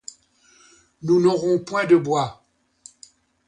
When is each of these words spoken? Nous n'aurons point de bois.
Nous 1.03 1.19
n'aurons 1.21 1.59
point 1.59 1.85
de 1.85 1.95
bois. 1.95 2.43